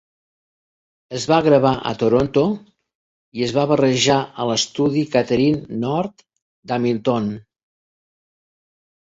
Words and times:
Es 1.17 1.25
va 1.31 1.35
gravar 1.47 1.73
a 1.89 1.91
Toronto 2.03 2.43
i 3.41 3.45
es 3.49 3.53
va 3.57 3.65
barrejar 3.73 4.17
a 4.41 4.49
l'estudi 4.53 5.05
Catherine 5.17 5.79
North 5.85 6.27
d'Hamilton. 6.73 7.31